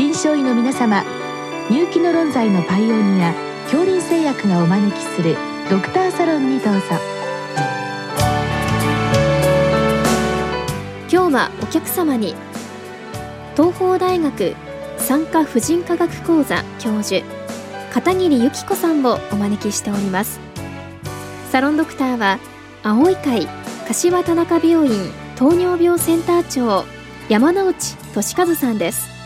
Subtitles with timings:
[0.00, 1.04] 臨床医の皆様
[1.68, 5.36] 入気の論剤のパイオニア恐林製薬がお招きする
[5.68, 6.80] ドクターサロンにどうぞ。
[11.12, 12.34] 今日はお客様に
[13.54, 14.56] 東邦大学
[14.96, 17.22] 産科婦人科学講座教授
[17.92, 20.40] 片桐由紀子さんをお招きしております。
[21.52, 22.38] サロンドクターは
[22.82, 23.46] 青い会
[23.86, 26.86] 柏田中病院糖尿病センター長
[27.28, 29.19] 山内俊和さんです。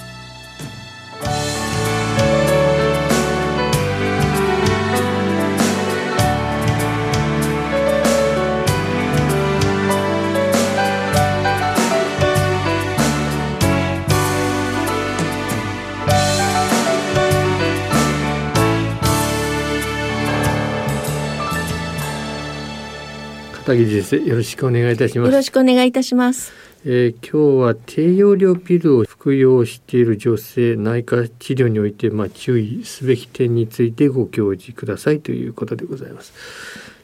[23.65, 25.31] 片桐先生よろしくお願いいたします。
[25.31, 26.53] よろしくお願いいたします。
[26.85, 36.35] えー、今日は低用量ピルを服用している女性内科治療においてまあ注意すべき点についてご教示くださいということでございます。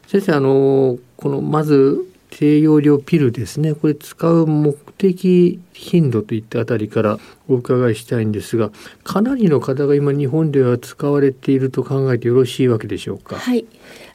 [0.07, 3.75] 先生あのこのまず低用量ピルですね。
[3.75, 8.71] これ使う目的頻度といったあたりからお伺いしたいんですが
[9.03, 13.37] かなりの方が今日本では使われていると考えてよろしいわけでしょうか？
[13.37, 13.67] はい。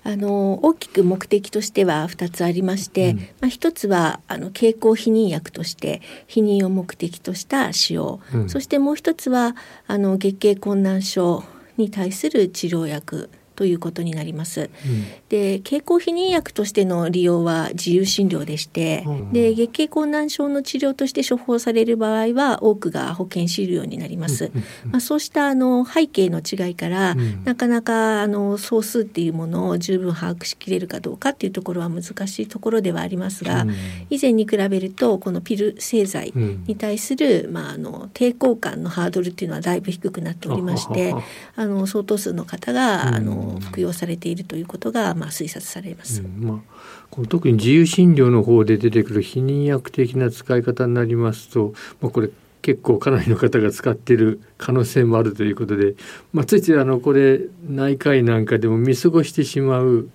[0.03, 9.55] あの大きく目的としては2つありまして、うん、まあ、1つはあの経口避妊薬として避妊を目的とした使用、うん、そしてもう1つは
[9.87, 11.43] あの月経困難症
[11.77, 14.69] に対する治療薬ということになります。
[14.85, 24.51] うん、で経口避妊薬としての利用は自由診療でして、うん、で月経困難症の治療として処方される場合は多くが保険診療になります。
[24.85, 33.65] まあ、そうしたあの背景の違いから、うん、なかなかあの総数っていうものを十分把握しきれるかどうかっていうところは難しいところではありますが、
[34.09, 41.13] 以前に比べるとこのピル製剤に対する、まあ、あの抵抗感のハードルっていうのはだいぶ低くなっておりまして
[41.55, 46.21] あの相当数の方があの服用されているということが、まあ、推察されます。
[46.21, 46.75] うん、まあ
[47.09, 52.29] この特に自由診療の方で出てくる避妊薬的な使い方になりますと、まあ、これ
[52.61, 55.93] 結構かなりの方が使っている可能性もあるということで、
[56.33, 57.39] まあ、ついついあのこれ
[57.69, 60.09] 内科医なんかでも見過ごしてしまう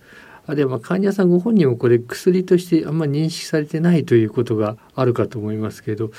[0.47, 6.11] あるいは患者さんご本人もこれ薬としてあんまり認識されてないということがあるかと思いますけど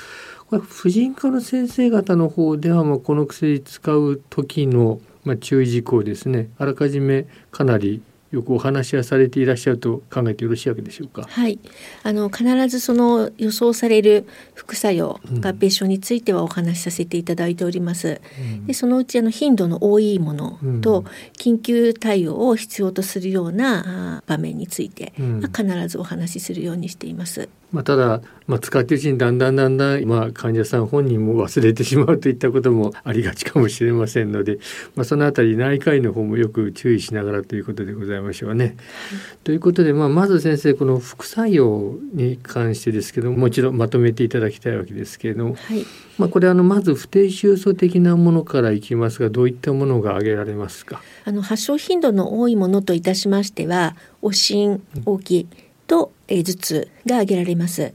[0.48, 6.50] これ婦人科の先生方の方ではまこの薬使う時のまあ、注意事項ですね。
[6.58, 8.02] あらかじめかなり
[8.32, 11.22] よくお話はされていらっしゃると考えてよろしいわけでしょうか？
[11.28, 11.58] はい、
[12.02, 18.20] あの必ずその予想される副作用、合併症についてはお話しさせていただいております。
[18.40, 21.04] うん、でそのうちあの頻度の多いものと、
[21.38, 27.48] 緊急対応を必要とするような場面について、うん、まあ、必ずお話しするようにしています。
[27.70, 34.58] まあ、ただ、まあ、使っているうちにだんだんだんだん、まあ、患者さん本人も忘れてしまうといったこともありがちかもしれませんので、
[34.94, 38.64] まあ、そのあたり内科医の方もよく注意しながらということでございましょうね。
[38.64, 38.74] はい、
[39.44, 45.84] ということで、まあ、まず先生この副作用に関してですけどももちろんまとめていただきたいわけですけれども、はい、
[46.18, 51.02] まあ、これあのまず不定収素的なものからいきますがどういったものが挙げられますか？
[51.24, 55.46] あの発症頻度の多いものといたしましてはおしん、大きい
[55.86, 57.92] と頭痛が挙げられます。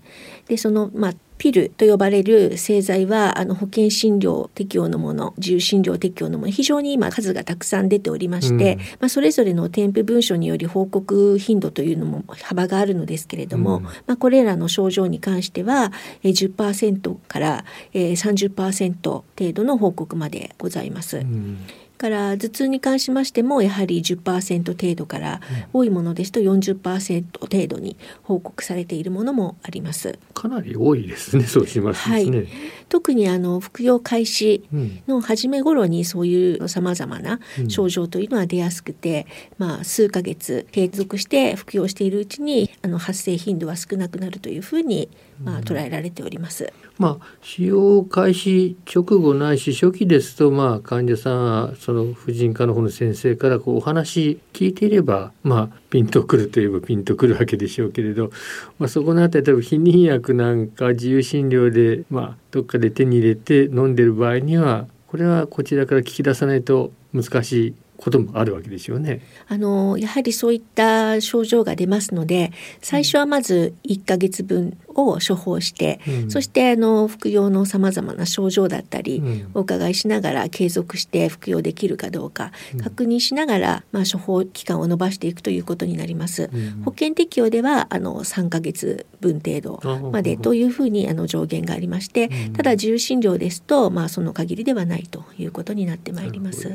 [0.47, 15.91] でその、まあピルと呼ばれる製剤はあの保険診療適用のもの自由診療適用のもの非常に今数がたくさん出ておりまして、うん、まあ、それぞれの添付文書により報告頻度というのも幅があるのですけれども、うん、まあ、これらの症状に関しては
[16.23, 21.17] 10%から30%程度の報告までございます。
[21.17, 21.59] うん
[21.97, 25.41] から頭痛に関しましてもやはり10%程度から、
[25.73, 30.17] 多いものですと40%程度に報告されているものもあります。
[30.33, 31.43] かなり多いですね。
[31.47, 32.15] そうしますね。
[32.15, 32.47] はい、
[32.89, 34.63] 特にあの服用開始
[35.07, 39.27] の初め頃にそういうさまざまな症状というのは出やすくて、
[39.59, 45.09] うん、まあ数ヶ月継続して服用しているうちにあの発生頻度は少なくなるというふうに
[45.43, 46.71] まあ捉えられております。
[46.97, 58.29] まあ、使用開始直後ないし初期ですと、まあ、患者さんはその婦人科の方の先生からこうお話聞いていれば、まあ、ピンとくるといえばピンとくるわけでしょうけれど、
[58.77, 69.21] まあ、そこの辺り例えば避妊薬なんか自由診療で、まあ、どっかで手に入れて飲んでる場合にはこれはこちらから聞き出さないと難しいこともあるわけですよね。
[69.47, 72.51] あのやはりそういった症状が出ますので
[72.81, 82.51] 最初はまず1ヶ月分を処方して、うん、そしてあの服用のさまざまな症状だったり、うん、お伺いしながら継続して服用できるかどうか、
[82.83, 86.49] 確認しながら、まあ、処方期間を延ばしていくということになります。
[86.83, 89.79] 保険適用ではあの3ヶ月分程度
[90.11, 96.71] までというふうにあの上限がありまして、ただ自由診療ですと、まあ、その限りではないということになってまいります。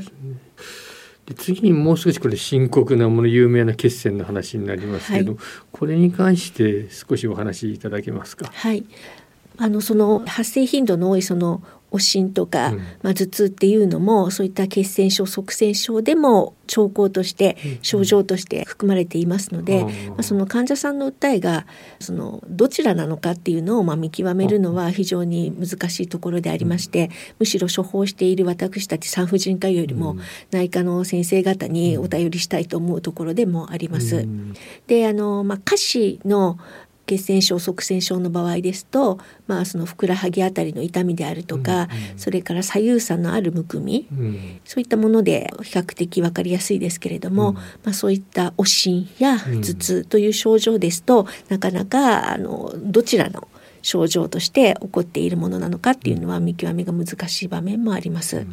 [1.26, 5.40] で次にもう少しこれ深刻なもの有名な血栓の話になりますけど、はい、
[5.70, 8.50] これに関して少しお話しいただけますか？
[8.52, 8.84] はい
[9.58, 11.62] あのその発生頻度の多いその
[11.93, 21.67] おしんとか、うん、まあ、頭痛っていうのもそういった血栓症側栓症でも兆候として症状として含まれていますので、うん、まあ、その患者さんの訴えが
[22.00, 30.17] そのどちらなのかっていうのをまあ見極めるのは非常に難しいところでありまして、むしろ処方している私たち産婦人科医よりも
[30.50, 34.27] 内科の先生方にお頼りしたいと思うところでもあります。
[34.87, 36.59] であの、まあ、下肢の
[37.12, 53.49] 血栓症側栓症の場合ですと、まあ、そのふくらはぎあたりの痛みであるとか、うんうん、それから左右差のあるむくみ、うん、そういったもので比較的分かりやすいですけれども、うん、まあ、そういったおしんや頭痛という症状ですと、うん、なかなかあのどちらの
[53.82, 58.47] 症状として起こっているものなのかっていうのは見極めが難しい場面もあります。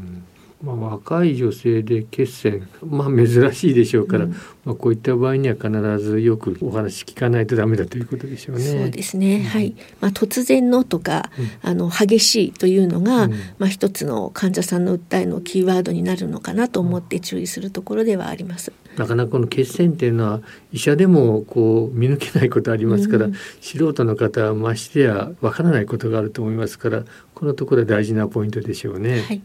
[0.62, 4.32] まあ、若い女性で血栓、まあ、珍しいでしょうから、うん、
[4.66, 5.70] まあ、こういった場合には必
[6.00, 8.64] ずよくお話聞かないとダメだということでしょうね。
[8.64, 11.32] そうですね、うん、はい、まあ、突然のとか、
[11.64, 18.74] うん、あの激しいというのが、まあ、一つの患者さんの訴えのキーワードになるのかなと思って注意するところではあります。
[18.98, 20.42] なかなかこの血栓っていうのは
[20.74, 23.30] 医者でもこう見抜けないことありますから、
[23.62, 27.06] 素人の方はましてやわからないことがあると思いますから
[27.40, 29.22] このところ大事なポイントでしょうね。
[29.22, 29.42] はい、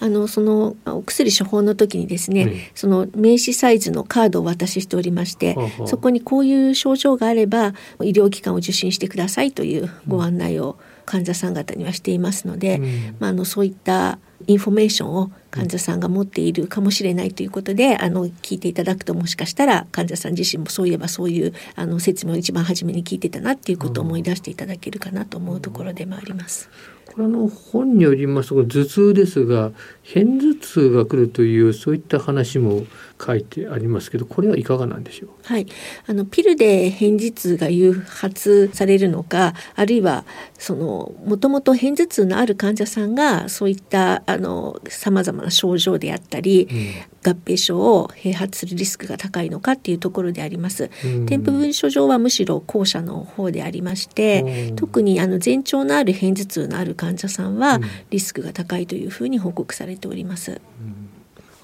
[0.00, 5.54] あのそのお薬処方の時にですね、うん、その名刺サイズのカードを渡ししておりまして、
[5.84, 26.68] そこにこういう症状があれば医療機関を受診してくださいというご案内を患者さん方にはしていますので、うん、まああのそういったインフォメーションを患者さんが持っているかもしれないということであの聞いていただくともしかしたら患者さん自身もそういえばそういうあの説明を一番初めに聞いてたなっていうことを思い出していただけるかなと思うところでもあります。
[27.12, 29.70] これの本によりますと頭痛ですが
[30.04, 32.86] 片頭痛が来るというそういった話も
[33.24, 35.28] 書いてありますけどこれはいかがなんでしょう？
[35.44, 35.66] はい。
[36.06, 40.24] あのピルで片頭痛が誘発されるのかあるいは
[40.58, 50.90] そのもともと片頭痛のある患者さんがそういったあのさまざまな症状であったり、うん、合併症を併発するリスクが高いのかっていうところであります。
[51.04, 57.80] うん、添付文書上はむしろ後者の方でありまして、うん、特にあの前兆のある片頭痛のある患者さんは
[58.10, 60.60] リスクが高いというふうに報告されております。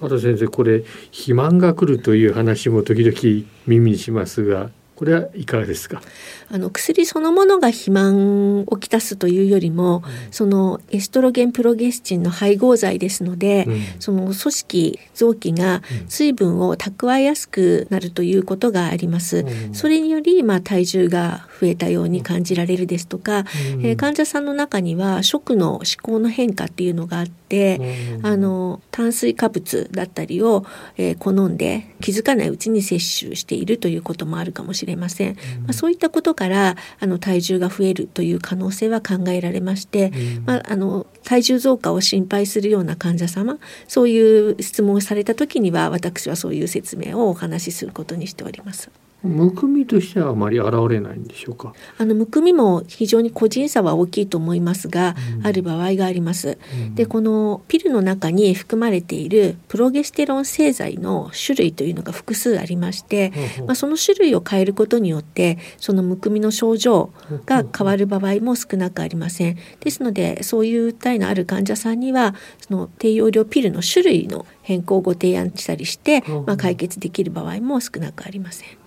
[0.01, 0.79] あと先生これ
[1.11, 4.71] 肥満が来るという話も時々耳にしますが
[5.01, 5.99] これはいかがですか？
[6.51, 19.39] あの薬そのものが肥満をきたすというよりも、うん、そのエストロゲンプロゲスチンの配合剤ですので、うん、その組織臓器が水分を蓄えやすくなるということがあります。
[19.39, 23.45] うん、それにより、まあ、体重が増えたように感じられるですとか、
[23.81, 30.63] えー、患者さんの中には食の思考の変化っていうのがあって、あの炭水化物だったりを、
[30.97, 35.35] えー、好んで気づかないうちに摂取しているということもあるかもしれません。
[35.63, 40.11] まあ、そういったことからあの体重が増えるという可能性は考えられまして、
[40.45, 43.57] まあ、あの体重増加を心配するような患者様
[43.87, 48.89] そういう質問をされた時には私はそういう説明をお話しすることにしております。
[49.23, 51.73] むくみとしてはあまり現れないんでしょうか？
[51.97, 67.11] あのむくみも非常に個人差は大きいと思いますが、うん、ある場合があります、うん、でこのピルの中に含まれているプロゲステロン製剤の種類というのが複数ありまして、うん、まあ、その種類を変えることによってそのむくみの症状
[67.45, 69.57] が変わる場合も少なくありません。
[69.81, 78.80] ですのでそういう訴えのある患者さんにはその低用量ピルの種類の変更をご提案したりして、まあ、解決できる場合も少なくありません。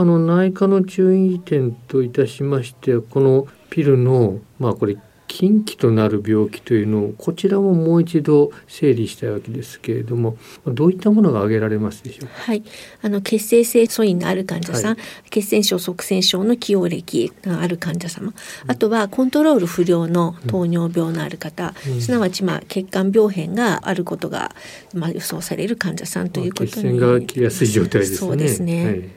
[0.00, 4.96] あの内科の注意点といたしましてこのピルのまあこれ
[5.28, 10.36] 禁忌となる病気というのをこちらももう一度整理したいわけですけれども
[10.66, 12.62] どういったものが挙げられますでしょうはい、
[13.02, 18.32] あの血清性素因のある患者さん、はい、血栓症側栓症の起用歴がある患者様、
[18.66, 24.54] あとはコントロール不良の糖尿病のある方、うん、すなわちまあ血管病変があることが
[24.94, 28.16] まあ予想される患者さんということに、まあ、血栓が切りやすい状態ですね。
[28.18, 28.86] そうですね。
[28.86, 29.15] はい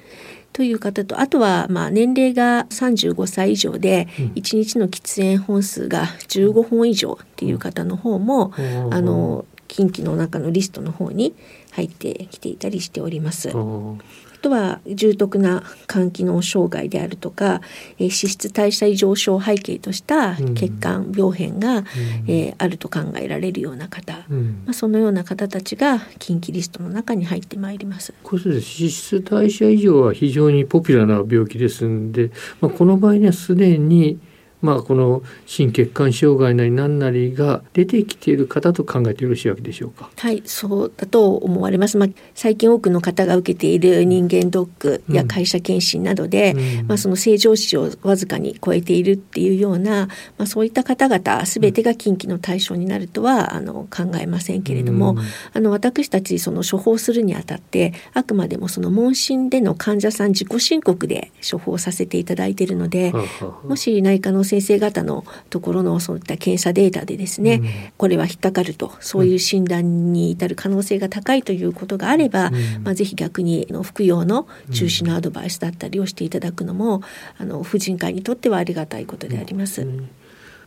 [0.60, 8.52] という方とあとはまあ年齢が35歳以上で1日の喫煙本数が15本以上っていう方の方も、
[8.92, 11.34] あの近畿の中のリストの方に
[11.72, 13.54] 入ってきていたりしております。
[14.42, 17.62] とは重篤な肝機能障害であるとか、
[17.98, 21.84] えー、脂質代謝異常症を背景とした血管病変が、うん、
[22.28, 28.14] えー、あると考えられるような方、うん、まあ、そのような方たちが近畿リストの中に入ってまいります。
[28.24, 32.32] これ脂質代謝異常は非常にポピュラーな病気ですんで、
[32.62, 34.20] まあ、この場合にはすでに
[34.62, 40.10] まあ、この心血管障害なり何なりが出てきている方と考えてよろしいわけでしょうか？
[40.18, 55.20] はいそうだと思われます、まあ、最近多くの方が受けている人間ドックや会社検診などで、うん、まあ、その正常値をわずかに超えているっていうような、まあ、そういった方々全てが近畿の対象になるとはあの考えませんけれども、うん、
[55.54, 63.14] あの私たちその処方するにあたってあくまでもその問診での患者さん自己申告で処方させていただいているので
[63.66, 77.02] もし内科の先生方のところのそういった検査データでですね、うん、これは引っかかるとそういう診断に至る可能性が高いということがあれば、うん、まあ、ぜひ逆にの服用の中止のアドバイスだったりをしていただくのも、
[77.38, 79.88] あの婦人科にとってはありがたいことであります。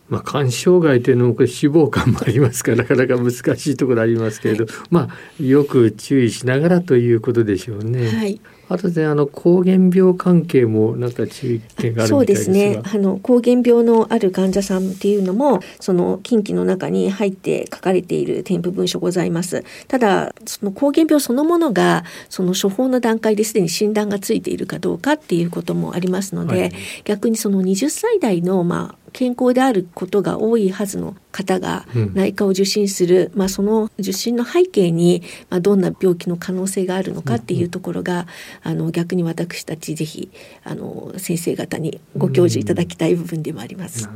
[0.09, 8.09] まあ、肝障害というのもこれ脂肪肝もありますからなかなか難しいところありますけれど、はい、まあよく注意しながらということでしょうね。
[8.09, 12.81] はいあとであの膠原病関係もなんか注意点があるそうですね。
[12.83, 19.65] あの膠原病のある患者さんっていうのもその近畿の中に入って書かれている添付文書ございます。
[19.89, 26.73] ただその膠原病そのものがその処方の段階ですでに診断がついているかどうかっていうこともありますので、はい、
[27.05, 38.27] 逆にその20歳代のまあ健康であることが多いはずの方が内科を受診する、うん、まあ、その受診の背景に、まあ、どんな病気の可能性があるのかっていうところが、
[38.65, 40.31] うん、あの逆に私たちぜひ
[40.65, 44.09] あの先生方にご教授いただきたい部分でもあります。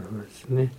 [0.51, 0.73] うん、ね。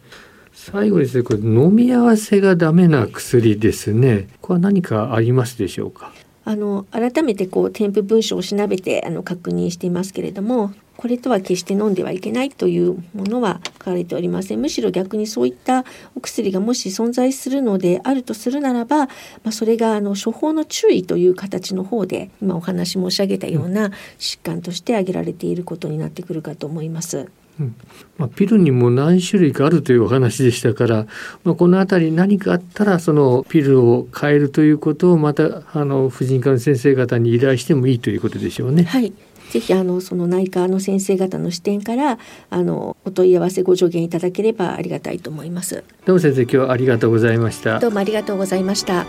[0.53, 4.27] 最後ですねこれ飲み合わせがダメな薬ですね。
[4.41, 6.11] これは何かありますでしょうか？
[6.45, 15.85] あの改めてこう添付文書を調べてあの確認していますけれどもこれとは決して飲んではいけないというものは書かれておりませんむしろ逆にそういった
[16.15, 19.11] お薬がもし存在するのであるとするならば、ま
[19.45, 27.27] あ、それがあの処方の注意という形の方で今お話申し上げたような疾患として挙げられていることになってくるかと思います。
[27.59, 27.75] うん
[28.17, 31.07] まあ、ピルにも何種類かあるというお話でしたから、
[31.43, 38.83] まあ、この辺り何かあったらそのピルを変えるということをまたあの婦人科の先生方に依頼してもいいということでしょうね。
[38.83, 39.11] はい
[39.49, 45.83] ぜひあのその内科の先生方の視点からあのお問い合わせご助言いただければありがたいと思います。
[46.05, 47.79] どうも先生今日はありがとうございました。
[47.79, 49.05] どうもありがとうございました。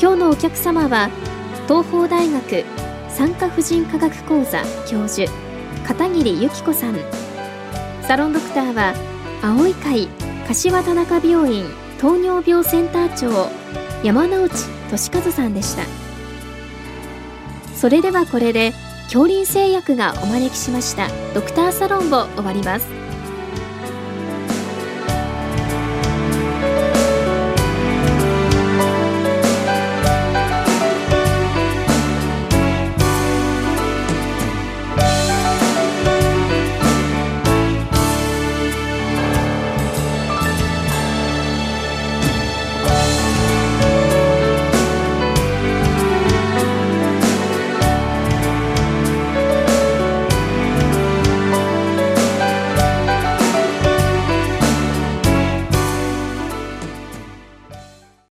[0.00, 1.10] 今日のお客様は
[1.66, 2.64] 東邦大学
[3.08, 5.30] 産科婦人科学講座教授
[5.86, 6.96] 片桐由紀子さん
[8.02, 8.94] サロンドクターは
[9.42, 10.08] 青い会
[10.46, 11.66] 柏田中病院
[11.98, 13.50] 糖尿病センター長
[14.04, 14.50] 山内
[14.90, 15.82] 俊和さんでした。
[17.74, 18.72] それではこれで
[19.04, 23.03] 恐林製薬がお招きしましたドクターサロンを終わります。